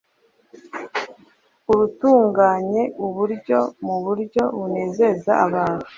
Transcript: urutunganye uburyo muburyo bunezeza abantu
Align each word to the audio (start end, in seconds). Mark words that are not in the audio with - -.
urutunganye 1.71 2.81
uburyo 3.05 3.59
muburyo 3.85 4.43
bunezeza 4.57 5.31
abantu 5.45 5.85